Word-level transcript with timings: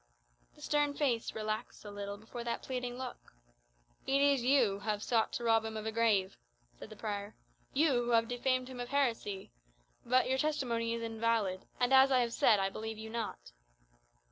The 0.55 0.63
stern 0.63 0.93
set 0.93 0.97
face 0.97 1.35
relaxed 1.35 1.85
a 1.85 1.91
little 1.91 2.17
before 2.17 2.43
that 2.43 2.63
pleading 2.63 2.97
look. 2.97 3.35
"It 4.07 4.19
is 4.19 4.41
you 4.43 4.79
who 4.79 4.79
have 4.79 5.03
sought 5.03 5.31
to 5.33 5.43
rob 5.43 5.63
him 5.63 5.77
of 5.77 5.85
a 5.85 5.91
grave," 5.91 6.37
said 6.73 6.89
the 6.89 6.95
prior 6.95 7.35
"you 7.71 8.05
who 8.05 8.09
have 8.09 8.27
defamed 8.27 8.67
him 8.67 8.79
of 8.79 8.89
heresy. 8.89 9.51
But 10.03 10.27
your 10.27 10.39
testimony 10.39 10.95
is 10.95 11.03
invalid; 11.03 11.65
and, 11.79 11.93
as 11.93 12.11
I 12.11 12.21
have 12.21 12.33
said, 12.33 12.59
I 12.59 12.67
believe 12.67 12.97
you 12.97 13.11
not." 13.11 13.51